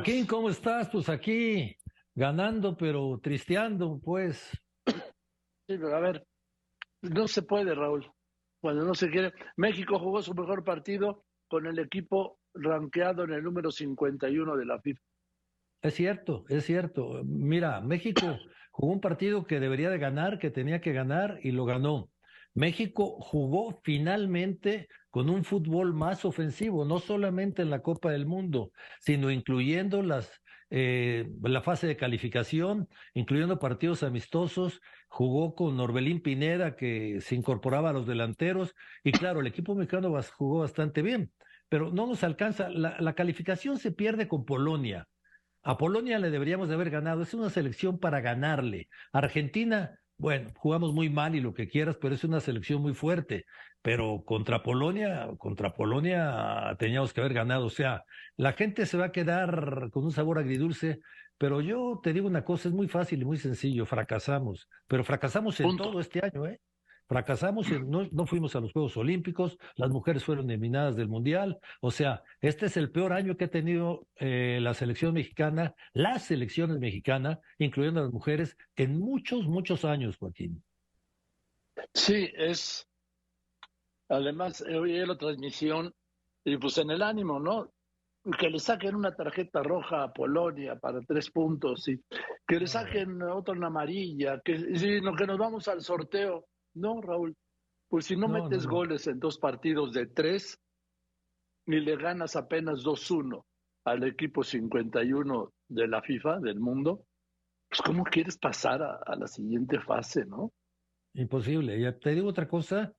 Joaquín, 0.00 0.26
¿cómo 0.26 0.48
estás? 0.48 0.88
Pues 0.88 1.10
aquí 1.10 1.76
ganando, 2.14 2.74
pero 2.74 3.20
tristeando, 3.22 4.00
pues. 4.02 4.50
Sí, 4.86 4.96
pero 5.76 5.94
a 5.94 6.00
ver, 6.00 6.26
no 7.02 7.28
se 7.28 7.42
puede, 7.42 7.74
Raúl. 7.74 8.10
Cuando 8.62 8.82
no 8.86 8.94
se 8.94 9.10
quiere. 9.10 9.34
México 9.58 9.98
jugó 9.98 10.22
su 10.22 10.32
mejor 10.32 10.64
partido 10.64 11.26
con 11.48 11.66
el 11.66 11.78
equipo 11.78 12.38
rankeado 12.54 13.24
en 13.24 13.34
el 13.34 13.42
número 13.42 13.70
51 13.70 14.56
de 14.56 14.64
la 14.64 14.80
FIFA. 14.80 15.02
Es 15.82 15.92
cierto, 15.92 16.46
es 16.48 16.64
cierto. 16.64 17.20
Mira, 17.22 17.82
México 17.82 18.38
jugó 18.70 18.94
un 18.94 19.02
partido 19.02 19.44
que 19.44 19.60
debería 19.60 19.90
de 19.90 19.98
ganar, 19.98 20.38
que 20.38 20.50
tenía 20.50 20.80
que 20.80 20.94
ganar 20.94 21.40
y 21.42 21.50
lo 21.50 21.66
ganó. 21.66 22.08
México 22.54 23.20
jugó 23.20 23.80
finalmente 23.82 24.88
con 25.10 25.30
un 25.30 25.44
fútbol 25.44 25.94
más 25.94 26.24
ofensivo, 26.24 26.84
no 26.84 26.98
solamente 26.98 27.62
en 27.62 27.70
la 27.70 27.82
Copa 27.82 28.10
del 28.10 28.26
Mundo, 28.26 28.72
sino 29.00 29.30
incluyendo 29.30 30.02
las, 30.02 30.40
eh, 30.70 31.28
la 31.42 31.62
fase 31.62 31.86
de 31.86 31.96
calificación, 31.96 32.88
incluyendo 33.14 33.58
partidos 33.58 34.02
amistosos, 34.02 34.80
jugó 35.08 35.54
con 35.54 35.76
Norbelín 35.76 36.22
Pineda, 36.22 36.76
que 36.76 37.20
se 37.20 37.34
incorporaba 37.34 37.90
a 37.90 37.92
los 37.92 38.06
delanteros, 38.06 38.74
y 39.04 39.12
claro, 39.12 39.40
el 39.40 39.46
equipo 39.46 39.74
mexicano 39.74 40.12
jugó 40.36 40.60
bastante 40.60 41.02
bien, 41.02 41.32
pero 41.68 41.90
no 41.92 42.06
nos 42.06 42.24
alcanza, 42.24 42.68
la, 42.68 43.00
la 43.00 43.14
calificación 43.14 43.78
se 43.78 43.92
pierde 43.92 44.28
con 44.28 44.44
Polonia. 44.44 45.08
A 45.62 45.76
Polonia 45.76 46.18
le 46.18 46.30
deberíamos 46.30 46.68
de 46.68 46.74
haber 46.74 46.90
ganado, 46.90 47.22
es 47.22 47.34
una 47.34 47.50
selección 47.50 47.98
para 47.98 48.20
ganarle. 48.20 48.88
Argentina 49.12 49.99
bueno, 50.20 50.50
jugamos 50.56 50.92
muy 50.92 51.08
mal 51.08 51.34
y 51.34 51.40
lo 51.40 51.54
que 51.54 51.66
quieras, 51.66 51.96
pero 52.00 52.14
es 52.14 52.24
una 52.24 52.40
selección 52.40 52.82
muy 52.82 52.94
fuerte. 52.94 53.46
Pero 53.82 54.22
contra 54.26 54.62
Polonia, 54.62 55.30
contra 55.38 55.72
Polonia 55.72 56.76
teníamos 56.78 57.14
que 57.14 57.20
haber 57.20 57.32
ganado. 57.32 57.64
O 57.64 57.70
sea, 57.70 58.04
la 58.36 58.52
gente 58.52 58.84
se 58.84 58.98
va 58.98 59.06
a 59.06 59.12
quedar 59.12 59.88
con 59.90 60.04
un 60.04 60.12
sabor 60.12 60.38
agridulce, 60.38 61.00
pero 61.38 61.62
yo 61.62 62.00
te 62.02 62.12
digo 62.12 62.26
una 62.26 62.44
cosa, 62.44 62.68
es 62.68 62.74
muy 62.74 62.88
fácil 62.88 63.22
y 63.22 63.24
muy 63.24 63.38
sencillo, 63.38 63.86
fracasamos. 63.86 64.68
Pero 64.86 65.04
fracasamos 65.04 65.58
en 65.60 65.76
todo 65.78 66.00
este 66.00 66.20
año, 66.22 66.46
¿eh? 66.46 66.60
Fracasamos, 67.10 67.68
no, 67.68 68.06
no, 68.12 68.24
fuimos 68.24 68.54
a 68.54 68.60
los 68.60 68.72
Juegos 68.72 68.96
Olímpicos, 68.96 69.58
las 69.74 69.90
mujeres 69.90 70.22
fueron 70.22 70.48
eliminadas 70.48 70.94
del 70.94 71.08
Mundial. 71.08 71.58
O 71.80 71.90
sea, 71.90 72.22
este 72.40 72.66
es 72.66 72.76
el 72.76 72.92
peor 72.92 73.12
año 73.12 73.36
que 73.36 73.46
ha 73.46 73.50
tenido 73.50 74.06
eh, 74.14 74.60
la 74.62 74.74
selección 74.74 75.14
mexicana, 75.14 75.74
las 75.92 76.26
selecciones 76.26 76.78
mexicanas, 76.78 77.40
incluyendo 77.58 77.98
a 77.98 78.04
las 78.04 78.12
mujeres, 78.12 78.56
en 78.76 79.00
muchos, 79.00 79.48
muchos 79.48 79.84
años, 79.84 80.18
Joaquín. 80.18 80.62
Sí, 81.92 82.30
es. 82.32 82.86
Además, 84.08 84.60
hoy 84.60 85.04
la 85.04 85.18
transmisión, 85.18 85.92
y 86.44 86.58
pues 86.58 86.78
en 86.78 86.92
el 86.92 87.02
ánimo, 87.02 87.40
¿no? 87.40 87.72
Que 88.38 88.50
le 88.50 88.60
saquen 88.60 88.94
una 88.94 89.16
tarjeta 89.16 89.64
roja 89.64 90.04
a 90.04 90.12
Polonia 90.12 90.76
para 90.76 91.00
tres 91.00 91.28
puntos, 91.28 91.88
y 91.88 92.00
que 92.46 92.60
le 92.60 92.68
saquen 92.68 93.20
otra 93.20 93.56
en 93.56 93.64
amarilla, 93.64 94.40
que, 94.44 94.52
y, 94.52 95.00
que 95.16 95.26
nos 95.26 95.38
vamos 95.38 95.66
al 95.66 95.80
sorteo 95.80 96.46
no, 96.74 97.00
Raúl, 97.00 97.36
pues 97.88 98.06
si 98.06 98.16
no, 98.16 98.28
metes 98.28 98.66
goles 98.66 99.06
en 99.06 99.18
dos 99.18 99.38
partidos 99.38 99.92
de 99.92 100.06
tres, 100.06 100.58
ni 101.66 101.80
le 101.80 101.96
ganas 101.96 102.36
apenas 102.36 102.84
2-1 102.84 103.44
al 103.84 104.04
equipo 104.04 104.42
51 104.42 105.52
de 105.68 105.88
la 105.88 106.02
FIFA, 106.02 106.40
del 106.40 106.60
mundo, 106.60 107.04
pues 107.68 107.82
¿cómo 107.82 108.04
quieres 108.04 108.36
pasar 108.38 108.82
a, 108.82 109.16
la 109.16 109.26
siguiente 109.26 109.80
fase, 109.80 110.24
no? 110.26 110.52
Imposible. 111.14 111.78
Y 111.78 112.00
te 112.00 112.10
digo 112.10 112.28
otra 112.28 112.48
cosa, 112.48 112.92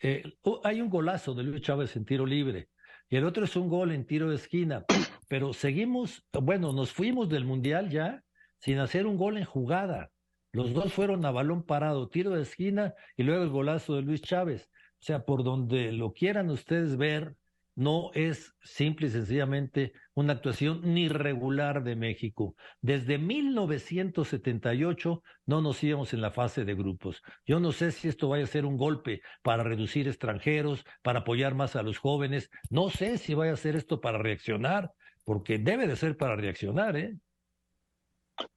eh, 0.00 0.22
hay 0.64 0.80
un 0.80 0.90
golazo 0.90 1.34
de 1.34 1.42
Luis 1.42 1.62
Chávez 1.62 1.96
en 1.96 2.04
tiro 2.04 2.24
libre 2.24 2.68
y 3.10 3.16
el 3.16 3.24
otro 3.24 3.44
es 3.44 3.56
un 3.56 3.68
gol 3.68 3.92
en 3.92 4.06
tiro 4.06 4.28
de 4.28 4.36
esquina, 4.36 4.84
pero 5.28 5.52
seguimos, 5.52 6.26
bueno, 6.32 6.72
nos 6.72 6.92
fuimos 6.92 7.28
del 7.28 7.44
Mundial 7.44 7.90
ya 7.90 8.22
sin 8.58 8.78
hacer 8.78 9.06
un 9.06 9.16
gol 9.16 9.38
en 9.38 9.44
jugada. 9.44 10.10
Los 10.52 10.72
dos 10.72 10.92
fueron 10.92 11.24
a 11.24 11.30
balón 11.30 11.62
parado, 11.62 12.08
tiro 12.08 12.30
de 12.30 12.42
esquina 12.42 12.94
y 13.16 13.22
luego 13.22 13.42
el 13.42 13.50
golazo 13.50 13.96
de 13.96 14.02
Luis 14.02 14.22
Chávez. 14.22 14.70
O 15.00 15.04
sea, 15.04 15.24
por 15.24 15.44
donde 15.44 15.92
lo 15.92 16.12
quieran 16.12 16.50
ustedes 16.50 16.96
ver, 16.96 17.36
no 17.78 18.10
es 18.14 18.54
simple 18.60 19.06
y 19.06 19.10
sencillamente 19.10 19.92
una 20.14 20.32
actuación 20.32 20.80
ni 20.82 21.08
regular 21.08 21.84
de 21.84 21.94
México. 21.94 22.56
Desde 22.80 23.18
1978 23.18 25.22
no 25.46 25.62
nos 25.62 25.84
íbamos 25.84 26.12
en 26.12 26.20
la 26.20 26.32
fase 26.32 26.64
de 26.64 26.74
grupos. 26.74 27.22
Yo 27.46 27.60
no 27.60 27.70
sé 27.70 27.92
si 27.92 28.08
esto 28.08 28.28
vaya 28.28 28.42
a 28.42 28.48
ser 28.48 28.66
un 28.66 28.76
golpe 28.76 29.22
para 29.42 29.62
reducir 29.62 30.08
extranjeros, 30.08 30.84
para 31.02 31.20
apoyar 31.20 31.54
más 31.54 31.76
a 31.76 31.84
los 31.84 31.98
jóvenes. 31.98 32.50
No 32.68 32.90
sé 32.90 33.16
si 33.16 33.34
vaya 33.34 33.52
a 33.52 33.56
ser 33.56 33.76
esto 33.76 34.00
para 34.00 34.18
reaccionar, 34.18 34.90
porque 35.24 35.58
debe 35.58 35.86
de 35.86 35.94
ser 35.94 36.16
para 36.16 36.34
reaccionar, 36.34 36.96
¿eh? 36.96 37.16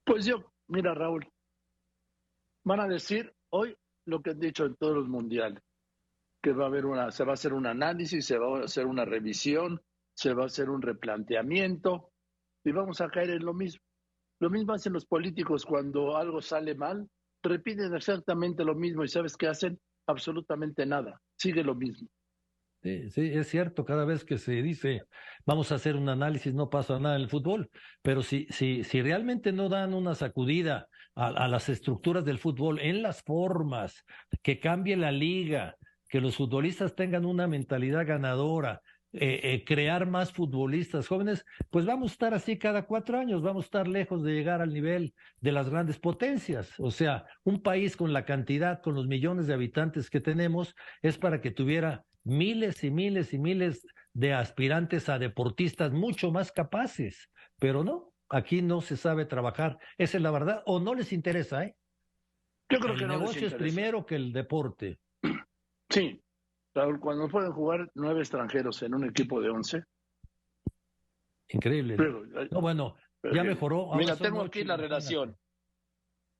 Pues 0.02 0.26
yo, 0.26 0.52
mira, 0.66 0.94
Raúl, 0.94 1.31
van 2.64 2.80
a 2.80 2.88
decir 2.88 3.32
hoy 3.50 3.76
lo 4.06 4.22
que 4.22 4.30
han 4.30 4.40
dicho 4.40 4.64
en 4.64 4.76
todos 4.76 4.94
los 4.94 5.08
mundiales, 5.08 5.62
que 6.42 6.52
va 6.52 6.64
a 6.64 6.68
haber 6.68 6.86
una, 6.86 7.10
se 7.10 7.24
va 7.24 7.32
a 7.32 7.34
hacer 7.34 7.52
un 7.52 7.66
análisis, 7.66 8.26
se 8.26 8.38
va 8.38 8.60
a 8.60 8.64
hacer 8.64 8.86
una 8.86 9.04
revisión, 9.04 9.80
se 10.14 10.34
va 10.34 10.44
a 10.44 10.46
hacer 10.46 10.70
un 10.70 10.82
replanteamiento 10.82 12.12
y 12.64 12.72
vamos 12.72 13.00
a 13.00 13.08
caer 13.08 13.30
en 13.30 13.44
lo 13.44 13.54
mismo. 13.54 13.82
Lo 14.40 14.50
mismo 14.50 14.72
hacen 14.72 14.92
los 14.92 15.06
políticos 15.06 15.64
cuando 15.64 16.16
algo 16.16 16.40
sale 16.40 16.74
mal, 16.74 17.08
repiten 17.42 17.94
exactamente 17.94 18.64
lo 18.64 18.74
mismo 18.74 19.04
y 19.04 19.08
¿sabes 19.08 19.36
qué 19.36 19.46
hacen? 19.46 19.80
Absolutamente 20.06 20.84
nada, 20.84 21.20
sigue 21.36 21.62
lo 21.62 21.74
mismo. 21.74 22.08
Sí, 22.82 23.08
es 23.16 23.46
cierto, 23.46 23.84
cada 23.84 24.04
vez 24.04 24.24
que 24.24 24.38
se 24.38 24.60
dice 24.60 25.04
vamos 25.46 25.70
a 25.70 25.76
hacer 25.76 25.94
un 25.94 26.08
análisis 26.08 26.52
no 26.52 26.68
pasa 26.68 26.98
nada 26.98 27.14
en 27.14 27.22
el 27.22 27.28
fútbol, 27.28 27.70
pero 28.02 28.22
si, 28.22 28.48
si, 28.50 28.82
si 28.82 29.00
realmente 29.00 29.52
no 29.52 29.68
dan 29.68 29.94
una 29.94 30.16
sacudida 30.16 30.88
a, 31.14 31.48
las 31.48 31.68
estructuras 31.68 32.24
del 32.24 32.38
fútbol, 32.38 32.80
en 32.80 33.02
las 33.02 33.22
formas, 33.22 34.04
que 34.42 34.58
cambie 34.58 34.96
la 34.96 35.12
liga, 35.12 35.76
que 36.08 36.20
los 36.20 36.36
futbolistas 36.36 36.94
tengan 36.94 37.24
una 37.24 37.46
mentalidad 37.46 38.06
ganadora, 38.06 38.80
eh, 39.14 39.40
eh, 39.42 39.64
crear 39.64 40.06
más 40.06 40.32
futbolistas 40.32 41.06
jóvenes, 41.06 41.44
pues 41.68 41.84
vamos 41.84 42.10
a 42.10 42.14
estar 42.14 42.34
así 42.34 42.58
cada 42.58 42.86
cuatro 42.86 43.18
años, 43.18 43.42
vamos 43.42 43.64
a 43.64 43.66
estar 43.66 43.88
lejos 43.88 44.22
de 44.22 44.32
llegar 44.32 44.62
al 44.62 44.72
nivel 44.72 45.12
de 45.40 45.52
las 45.52 45.68
grandes 45.68 45.98
potencias. 45.98 46.72
O 46.78 46.90
sea, 46.90 47.26
un 47.44 47.62
país 47.62 47.94
con 47.94 48.14
la 48.14 48.24
cantidad, 48.24 48.80
con 48.80 48.94
los 48.94 49.06
millones 49.06 49.46
de 49.46 49.54
habitantes 49.54 50.08
que 50.08 50.20
tenemos, 50.20 50.74
es 51.02 51.18
para 51.18 51.42
que 51.42 51.50
tuviera 51.50 52.04
miles 52.24 52.84
y 52.84 52.90
miles 52.90 53.34
y 53.34 53.38
miles 53.38 53.86
de 54.14 54.32
aspirantes 54.32 55.08
a 55.08 55.18
deportistas 55.18 55.92
mucho 55.92 56.30
más 56.30 56.52
capaces, 56.52 57.30
pero 57.58 57.84
no, 57.84 58.11
aquí 58.32 58.62
no 58.62 58.80
se 58.80 58.96
sabe 58.96 59.26
trabajar. 59.26 59.78
Esa 59.98 60.16
es 60.16 60.22
la 60.22 60.30
verdad, 60.30 60.62
o 60.66 60.80
no 60.80 60.94
les 60.94 61.12
interesa, 61.12 61.64
¿eh? 61.64 61.76
Yo 62.70 62.78
creo 62.80 62.96
que 62.96 63.04
el 63.04 63.10
negocio 63.10 63.46
es 63.46 63.54
primero 63.54 64.04
que 64.06 64.16
el 64.16 64.32
deporte. 64.32 64.98
Sí, 65.90 66.22
Raúl, 66.74 66.98
cuando 66.98 67.28
pueden 67.28 67.52
jugar 67.52 67.90
nueve 67.94 68.20
extranjeros 68.20 68.82
en 68.82 68.94
un 68.94 69.04
equipo 69.04 69.40
de 69.42 69.50
once. 69.50 69.84
Increíble. 71.48 71.96
no, 72.50 72.60
bueno, 72.62 72.96
ya 73.30 73.44
mejoró. 73.44 73.92
mira, 73.94 74.16
tengo 74.16 74.40
aquí 74.40 74.64
la 74.64 74.78
relación. 74.78 75.36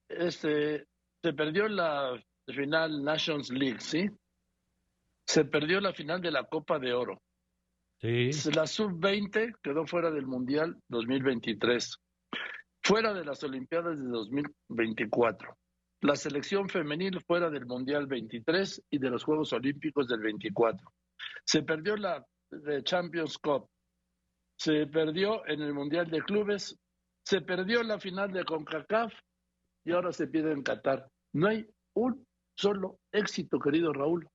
Este, 0.09 0.87
se 1.23 1.33
perdió 1.35 1.69
la 1.69 2.19
final 2.47 3.05
Nations 3.05 3.51
League, 3.51 3.81
¿sí? 3.81 4.09
Se 5.27 5.45
perdió 5.45 5.83
la 5.83 5.93
final 5.93 6.23
de 6.23 6.31
la 6.31 6.45
Copa 6.45 6.79
de 6.79 6.95
Oro. 6.95 7.21
La 8.03 8.67
sub-20 8.67 9.59
quedó 9.63 9.87
fuera 9.87 10.11
del 10.11 10.27
Mundial 10.27 10.77
2023, 10.89 11.99
fuera 12.83 13.15
de 13.15 13.25
las 13.25 13.45
Olimpiadas 13.45 13.97
de 13.97 14.09
2024. 14.09 15.57
La 16.01 16.17
selección 16.17 16.69
femenil 16.69 17.21
fuera 17.21 17.49
del 17.49 17.65
Mundial 17.65 18.09
23 18.09 18.83
y 18.91 18.99
de 18.99 19.09
los 19.09 19.23
Juegos 19.23 19.53
Olímpicos 19.53 20.09
del 20.09 20.19
24. 20.19 20.85
Se 21.45 21.63
perdió 21.63 21.97
la 21.97 22.27
Champions 22.83 23.39
Cup. 23.39 23.69
Se 24.59 24.89
perdió 24.89 25.47
en 25.47 25.63
el 25.63 25.73
Mundial 25.73 26.11
de 26.11 26.23
Clubes. 26.23 26.77
Se 27.25 27.41
perdió 27.41 27.85
la 27.85 28.01
final 28.01 28.33
de 28.33 28.45
CONCACAF 28.45 29.15
y 29.85 29.93
ahora 29.93 30.11
se 30.11 30.27
pierde 30.27 30.51
en 30.51 30.65
Qatar. 30.65 31.09
No 31.35 31.47
hay 31.47 31.69
un 31.95 32.27
solo 32.57 32.99
éxito, 33.13 33.61
querido 33.61 33.93
Raúl. 33.93 34.29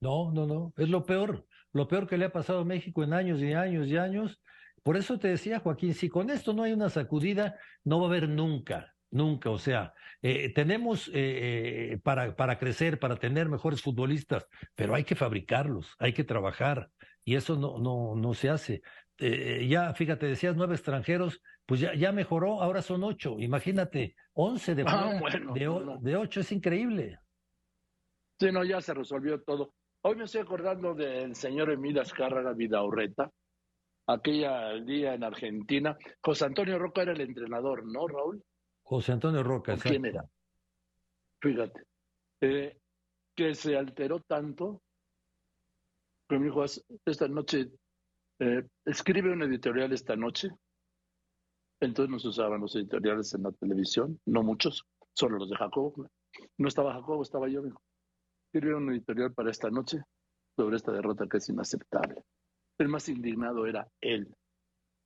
No, 0.00 0.32
no, 0.32 0.46
no. 0.46 0.72
Es 0.76 0.88
lo 0.88 1.04
peor 1.04 1.46
lo 1.72 1.88
peor 1.88 2.06
que 2.06 2.18
le 2.18 2.26
ha 2.26 2.32
pasado 2.32 2.60
a 2.60 2.64
México 2.64 3.02
en 3.02 3.12
años 3.12 3.40
y 3.40 3.52
años 3.52 3.88
y 3.88 3.96
años. 3.96 4.40
Por 4.82 4.96
eso 4.96 5.18
te 5.18 5.28
decía, 5.28 5.60
Joaquín, 5.60 5.94
si 5.94 6.08
con 6.08 6.30
esto 6.30 6.52
no 6.52 6.62
hay 6.62 6.72
una 6.72 6.88
sacudida, 6.88 7.56
no 7.84 8.00
va 8.00 8.06
a 8.06 8.08
haber 8.08 8.28
nunca, 8.28 8.94
nunca. 9.10 9.50
O 9.50 9.58
sea, 9.58 9.92
eh, 10.22 10.52
tenemos 10.52 11.08
eh, 11.08 11.92
eh, 11.92 11.98
para, 12.02 12.36
para 12.36 12.58
crecer, 12.58 12.98
para 12.98 13.16
tener 13.16 13.48
mejores 13.48 13.82
futbolistas, 13.82 14.46
pero 14.74 14.94
hay 14.94 15.04
que 15.04 15.14
fabricarlos, 15.14 15.94
hay 15.98 16.12
que 16.12 16.24
trabajar, 16.24 16.90
y 17.24 17.34
eso 17.34 17.56
no, 17.56 17.78
no, 17.78 18.14
no 18.16 18.34
se 18.34 18.48
hace. 18.48 18.82
ya, 19.18 19.92
fíjate, 19.94 20.26
decías 20.26 20.56
nueve 20.56 20.74
extranjeros, 20.74 21.42
pues 21.66 21.80
ya, 21.80 21.94
ya 21.94 22.12
mejoró, 22.12 22.62
ahora 22.62 22.80
son 22.80 23.04
ocho. 23.04 23.36
Imagínate, 23.38 24.14
once 24.32 24.74
de, 24.74 24.84
ah, 24.86 25.20
de, 25.54 25.98
de 26.00 26.16
ocho, 26.16 26.40
es 26.40 26.50
increíble. 26.52 27.18
Sí, 28.40 28.50
no, 28.52 28.64
ya 28.64 28.80
se 28.80 28.94
resolvió 28.94 29.42
todo. 29.42 29.74
Hoy 30.02 30.16
me 30.16 30.24
estoy 30.24 30.42
acordando 30.42 30.94
del 30.94 31.34
señor 31.34 31.70
Emilio 31.70 32.02
Azcárraga 32.02 32.52
Vidaurreta, 32.52 33.30
aquella 34.06 34.74
día 34.74 35.14
en 35.14 35.24
Argentina. 35.24 35.96
José 36.22 36.44
Antonio 36.44 36.78
Roca 36.78 37.02
era 37.02 37.12
el 37.12 37.20
entrenador, 37.20 37.84
¿no, 37.84 38.06
Raúl? 38.06 38.42
José 38.82 39.12
Antonio 39.12 39.42
Roca, 39.42 39.76
¿Quién 39.76 40.06
era? 40.06 40.24
Fíjate, 41.40 41.82
eh, 42.40 42.78
que 43.34 43.54
se 43.54 43.76
alteró 43.76 44.20
tanto 44.20 44.82
que 46.28 46.38
me 46.38 46.44
dijo, 46.46 46.62
esta 46.64 47.26
noche, 47.26 47.70
eh, 48.38 48.66
escribe 48.84 49.32
un 49.32 49.42
editorial 49.42 49.92
esta 49.92 50.14
noche. 50.14 50.48
Entonces 51.80 52.10
nos 52.10 52.24
usaban 52.24 52.60
los 52.60 52.76
editoriales 52.76 53.32
en 53.34 53.44
la 53.44 53.52
televisión, 53.52 54.20
no 54.26 54.42
muchos, 54.42 54.84
solo 55.14 55.38
los 55.38 55.48
de 55.48 55.56
Jacobo. 55.56 56.06
No 56.58 56.68
estaba 56.68 56.92
Jacobo, 56.92 57.22
estaba 57.22 57.48
yo. 57.48 57.62
Escribe 58.52 58.74
un 58.74 58.90
editorial 58.90 59.34
para 59.34 59.50
esta 59.50 59.70
noche 59.70 60.02
sobre 60.56 60.76
esta 60.76 60.92
derrota 60.92 61.26
que 61.28 61.36
es 61.36 61.48
inaceptable. 61.50 62.22
El 62.78 62.88
más 62.88 63.08
indignado 63.08 63.66
era 63.66 63.86
él. 64.00 64.34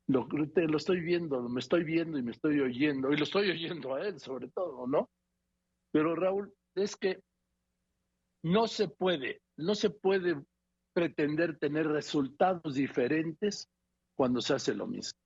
Lo, 0.07 0.29
lo 0.29 0.77
estoy 0.77 1.01
viendo, 1.01 1.49
me 1.49 1.61
estoy 1.61 1.85
viendo 1.85 2.19
y 2.19 2.23
me 2.23 2.31
estoy 2.31 2.61
oyendo, 2.61 3.13
y 3.13 3.17
lo 3.17 3.25
estoy 3.25 3.51
oyendo 3.51 3.95
a 3.95 4.07
él 4.07 4.21
sobre 4.21 4.49
todo, 4.49 4.87
¿no? 4.87 5.11
Pero 5.93 6.15
Raúl, 6.15 6.53
es 6.75 6.97
que 6.97 7.21
no 8.45 8.69
se 8.69 8.89
puede, 8.89 9.43
no 9.57 9.75
se 9.75 9.91
puede 9.91 10.41
pretender 10.95 11.59
tener 11.59 11.87
resultados 11.89 12.75
diferentes 12.75 13.69
cuando 14.17 14.41
se 14.41 14.55
hace 14.55 14.75
lo 14.75 14.87
mismo. 14.87 15.19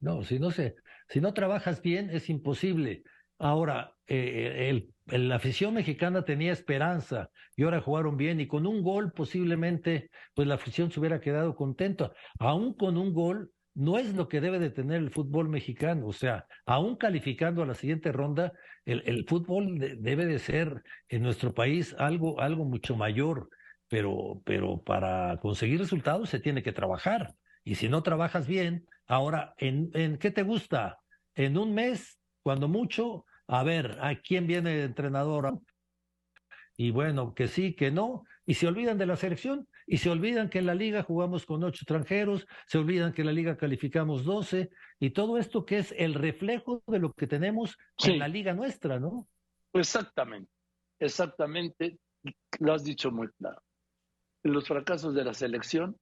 No, 0.00 0.24
si 0.24 0.38
no 0.38 0.50
se, 0.50 0.76
si 1.08 1.20
no 1.20 1.32
trabajas 1.34 1.82
bien 1.82 2.10
es 2.10 2.28
imposible. 2.28 3.04
Ahora, 3.38 3.94
eh, 4.06 4.68
el, 4.68 4.92
la 5.12 5.36
afición 5.36 5.74
mexicana 5.74 6.24
tenía 6.24 6.52
esperanza 6.52 7.30
y 7.56 7.62
ahora 7.64 7.80
jugaron 7.80 8.16
bien 8.16 8.40
y 8.40 8.46
con 8.46 8.66
un 8.66 8.82
gol 8.82 9.12
posiblemente, 9.12 10.10
pues 10.34 10.48
la 10.48 10.54
afición 10.54 10.90
se 10.90 11.00
hubiera 11.00 11.20
quedado 11.20 11.54
contenta. 11.54 12.12
Aún 12.38 12.74
con 12.74 12.96
un 12.96 13.12
gol, 13.12 13.50
no 13.74 13.98
es 13.98 14.14
lo 14.14 14.28
que 14.28 14.40
debe 14.40 14.58
de 14.58 14.70
tener 14.70 14.98
el 14.98 15.10
fútbol 15.10 15.48
mexicano. 15.48 16.06
O 16.06 16.12
sea, 16.12 16.46
aún 16.66 16.96
calificando 16.96 17.62
a 17.62 17.66
la 17.66 17.74
siguiente 17.74 18.12
ronda, 18.12 18.52
el, 18.84 19.02
el 19.06 19.24
fútbol 19.26 19.78
debe 19.78 20.26
de 20.26 20.38
ser 20.38 20.82
en 21.08 21.22
nuestro 21.22 21.54
país 21.54 21.94
algo, 21.98 22.40
algo 22.40 22.64
mucho 22.64 22.96
mayor. 22.96 23.48
Pero, 23.88 24.40
pero 24.44 24.82
para 24.82 25.38
conseguir 25.38 25.80
resultados 25.80 26.30
se 26.30 26.38
tiene 26.38 26.62
que 26.62 26.72
trabajar. 26.72 27.34
Y 27.64 27.74
si 27.74 27.88
no 27.88 28.02
trabajas 28.02 28.46
bien, 28.46 28.86
ahora, 29.06 29.54
¿en, 29.58 29.90
en 29.94 30.16
qué 30.18 30.30
te 30.30 30.42
gusta? 30.42 30.98
En 31.34 31.58
un 31.58 31.74
mes, 31.74 32.20
cuando 32.42 32.68
mucho, 32.68 33.24
a 33.52 33.64
ver, 33.64 33.98
¿a 34.00 34.14
quién 34.14 34.46
viene 34.46 34.76
el 34.76 34.84
entrenador? 34.84 35.58
Y 36.76 36.92
bueno, 36.92 37.34
que 37.34 37.48
sí, 37.48 37.74
que 37.74 37.90
no, 37.90 38.22
y 38.46 38.54
se 38.54 38.68
olvidan 38.68 38.96
de 38.96 39.06
la 39.06 39.16
selección, 39.16 39.66
y 39.88 39.98
se 39.98 40.08
olvidan 40.08 40.48
que 40.48 40.60
en 40.60 40.66
la 40.66 40.74
liga 40.76 41.02
jugamos 41.02 41.46
con 41.46 41.64
ocho 41.64 41.82
extranjeros, 41.82 42.46
se 42.68 42.78
olvidan 42.78 43.12
que 43.12 43.22
en 43.22 43.26
la 43.26 43.32
liga 43.32 43.56
calificamos 43.56 44.24
doce, 44.24 44.70
y 45.00 45.10
todo 45.10 45.36
esto 45.36 45.66
que 45.66 45.78
es 45.78 45.92
el 45.98 46.14
reflejo 46.14 46.80
de 46.86 47.00
lo 47.00 47.12
que 47.12 47.26
tenemos 47.26 47.76
en 48.04 48.20
la 48.20 48.28
liga 48.28 48.54
nuestra, 48.54 49.00
¿no? 49.00 49.26
Exactamente, 49.72 50.52
exactamente, 51.00 51.98
lo 52.60 52.72
has 52.72 52.84
dicho 52.84 53.10
muy 53.10 53.28
claro. 53.32 53.60
Los 54.44 54.68
fracasos 54.68 55.12
de 55.12 55.24
la 55.24 55.34
selección 55.34 55.96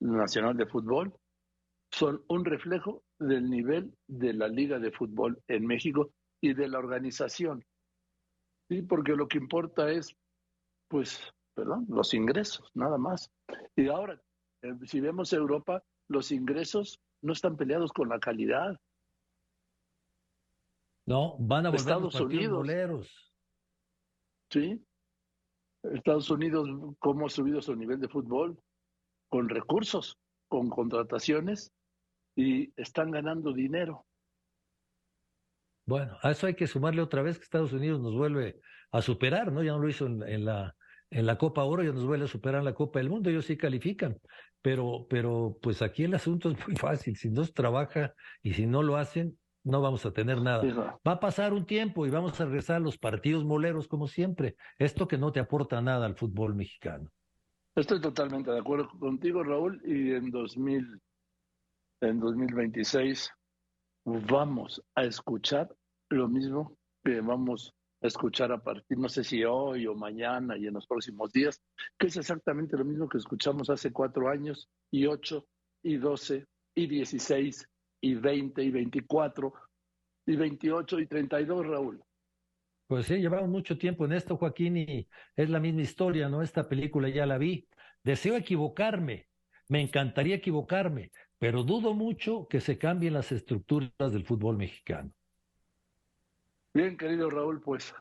nacional 0.00 0.56
de 0.56 0.66
fútbol 0.66 1.14
son 1.92 2.24
un 2.28 2.44
reflejo 2.44 3.04
del 3.20 3.48
nivel 3.48 3.94
de 4.08 4.32
la 4.32 4.48
liga 4.48 4.80
de 4.80 4.90
fútbol 4.90 5.40
en 5.46 5.64
México 5.64 6.12
y 6.40 6.54
de 6.54 6.68
la 6.68 6.78
organización. 6.78 7.64
Sí, 8.68 8.82
porque 8.82 9.12
lo 9.12 9.28
que 9.28 9.38
importa 9.38 9.90
es, 9.90 10.16
pues, 10.88 11.20
perdón, 11.54 11.86
los 11.88 12.14
ingresos, 12.14 12.70
nada 12.74 12.98
más. 12.98 13.30
Y 13.76 13.88
ahora, 13.88 14.20
eh, 14.62 14.74
si 14.86 15.00
vemos 15.00 15.32
Europa, 15.32 15.82
los 16.08 16.32
ingresos 16.32 17.00
no 17.22 17.32
están 17.32 17.56
peleados 17.56 17.92
con 17.92 18.08
la 18.08 18.18
calidad. 18.18 18.78
No, 21.06 21.36
van 21.38 21.66
a 21.66 21.70
volver 21.70 21.80
Estados 21.80 22.20
Unidos. 22.20 22.58
Boleros. 22.58 23.32
Sí. 24.50 24.84
Estados 25.82 26.30
Unidos, 26.30 26.68
¿cómo 26.98 27.26
ha 27.26 27.30
subido 27.30 27.60
su 27.62 27.74
nivel 27.74 28.00
de 28.00 28.08
fútbol? 28.08 28.58
Con 29.28 29.48
recursos, 29.48 30.18
con 30.48 30.68
contrataciones 30.68 31.72
y 32.36 32.72
están 32.80 33.10
ganando 33.10 33.52
dinero. 33.52 34.06
Bueno, 35.86 36.16
a 36.22 36.30
eso 36.30 36.46
hay 36.46 36.54
que 36.54 36.66
sumarle 36.66 37.02
otra 37.02 37.22
vez 37.22 37.38
que 37.38 37.44
Estados 37.44 37.72
Unidos 37.72 38.00
nos 38.00 38.14
vuelve 38.14 38.60
a 38.92 39.02
superar, 39.02 39.52
¿no? 39.52 39.62
Ya 39.62 39.72
no 39.72 39.80
lo 39.80 39.88
hizo 39.88 40.06
en, 40.06 40.44
la, 40.44 40.76
en 41.10 41.26
la 41.26 41.38
Copa 41.38 41.64
Oro, 41.64 41.82
ya 41.82 41.92
nos 41.92 42.06
vuelve 42.06 42.26
a 42.26 42.28
superar 42.28 42.60
en 42.60 42.66
la 42.66 42.74
Copa 42.74 42.98
del 42.98 43.10
Mundo, 43.10 43.30
ellos 43.30 43.46
sí 43.46 43.56
califican, 43.56 44.18
pero, 44.62 45.06
pero 45.08 45.58
pues 45.60 45.82
aquí 45.82 46.04
el 46.04 46.14
asunto 46.14 46.50
es 46.50 46.66
muy 46.66 46.76
fácil, 46.76 47.16
si 47.16 47.30
no 47.30 47.44
se 47.44 47.52
trabaja 47.52 48.14
y 48.42 48.52
si 48.54 48.66
no 48.66 48.82
lo 48.82 48.96
hacen, 48.96 49.38
no 49.62 49.80
vamos 49.80 50.06
a 50.06 50.12
tener 50.12 50.40
nada. 50.40 50.62
Va 51.06 51.12
a 51.12 51.20
pasar 51.20 51.52
un 51.52 51.66
tiempo 51.66 52.06
y 52.06 52.10
vamos 52.10 52.40
a 52.40 52.44
regresar 52.46 52.76
a 52.76 52.80
los 52.80 52.98
partidos 52.98 53.44
moleros 53.44 53.88
como 53.88 54.06
siempre, 54.06 54.56
esto 54.78 55.06
que 55.06 55.18
no 55.18 55.32
te 55.32 55.40
aporta 55.40 55.80
nada 55.80 56.06
al 56.06 56.16
fútbol 56.16 56.54
mexicano. 56.54 57.10
Estoy 57.76 58.00
totalmente 58.00 58.50
de 58.50 58.58
acuerdo 58.58 58.88
contigo, 58.98 59.44
Raúl, 59.44 59.80
y 59.84 60.12
en 60.12 60.30
2000, 60.30 61.00
en 62.00 62.20
2026 62.20 63.30
vamos 64.04 64.82
a 64.94 65.04
escuchar 65.04 65.74
lo 66.08 66.28
mismo 66.28 66.76
que 67.04 67.20
vamos 67.20 67.74
a 68.02 68.06
escuchar 68.06 68.50
a 68.52 68.62
partir, 68.62 68.98
no 68.98 69.08
sé 69.08 69.24
si 69.24 69.44
hoy 69.44 69.86
o 69.86 69.94
mañana 69.94 70.56
y 70.56 70.66
en 70.66 70.74
los 70.74 70.86
próximos 70.86 71.32
días, 71.32 71.60
que 71.98 72.06
es 72.06 72.16
exactamente 72.16 72.76
lo 72.76 72.84
mismo 72.84 73.08
que 73.08 73.18
escuchamos 73.18 73.68
hace 73.68 73.92
cuatro 73.92 74.28
años 74.28 74.68
y 74.90 75.06
ocho 75.06 75.46
y 75.82 75.98
doce 75.98 76.46
y 76.74 76.86
dieciséis 76.86 77.68
y 78.00 78.14
veinte 78.14 78.62
y 78.62 78.70
veinticuatro 78.70 79.52
y 80.26 80.36
veintiocho 80.36 80.98
y 80.98 81.06
treinta 81.06 81.40
y 81.40 81.44
dos, 81.44 81.66
Raúl. 81.66 82.02
Pues 82.86 83.06
sí, 83.06 83.16
llevamos 83.18 83.48
mucho 83.48 83.78
tiempo 83.78 84.04
en 84.04 84.12
esto, 84.12 84.36
Joaquín, 84.36 84.76
y 84.76 85.08
es 85.36 85.50
la 85.50 85.60
misma 85.60 85.82
historia, 85.82 86.28
¿no? 86.28 86.42
Esta 86.42 86.68
película 86.68 87.08
ya 87.08 87.26
la 87.26 87.38
vi. 87.38 87.68
Deseo 88.02 88.34
equivocarme, 88.36 89.28
me 89.68 89.80
encantaría 89.80 90.36
equivocarme, 90.36 91.10
pero 91.40 91.64
dudo 91.64 91.94
mucho 91.94 92.46
que 92.48 92.60
se 92.60 92.76
cambien 92.76 93.14
las 93.14 93.32
estructuras 93.32 94.12
del 94.12 94.24
fútbol 94.24 94.58
mexicano. 94.58 95.10
Bien, 96.74 96.98
querido 96.98 97.30
Raúl, 97.30 97.62
pues 97.62 97.94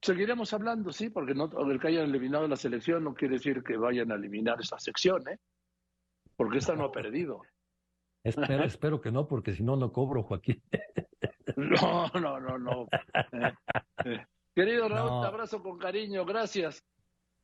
seguiremos 0.00 0.52
hablando, 0.52 0.92
sí, 0.92 1.10
porque 1.10 1.34
no, 1.34 1.50
el 1.68 1.80
que 1.80 1.88
hayan 1.88 2.04
eliminado 2.04 2.46
la 2.46 2.56
selección 2.56 3.02
no 3.02 3.12
quiere 3.12 3.34
decir 3.34 3.64
que 3.64 3.76
vayan 3.76 4.12
a 4.12 4.14
eliminar 4.14 4.60
esa 4.60 4.78
sección, 4.78 5.28
¿eh? 5.28 5.38
Porque 6.36 6.58
esta 6.58 6.76
no 6.76 6.84
ha 6.84 6.92
perdido. 6.92 7.42
Espero, 8.24 8.62
espero 8.62 9.00
que 9.00 9.10
no, 9.10 9.26
porque 9.26 9.52
si 9.52 9.64
no, 9.64 9.74
no 9.74 9.92
cobro, 9.92 10.22
Joaquín. 10.22 10.62
No, 11.56 12.08
no, 12.20 12.38
no, 12.38 12.56
no. 12.56 12.86
Eh. 14.04 14.24
Querido 14.54 14.88
Raúl, 14.88 15.22
te 15.22 15.26
abrazo 15.26 15.62
con 15.62 15.78
cariño, 15.78 16.24
gracias. 16.24 16.84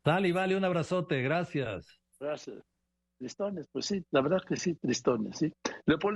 Dale, 0.04 0.32
vale, 0.32 0.56
un 0.56 0.64
abrazote, 0.64 1.20
gracias. 1.20 2.00
Gracias. 2.18 2.64
Tristones, 3.18 3.66
pues 3.72 3.86
sí, 3.86 4.04
la 4.12 4.20
verdad 4.20 4.42
que 4.46 4.56
sí, 4.56 4.74
tristones, 4.76 5.38
sí. 5.38 5.52
Leopoldo 5.86 6.06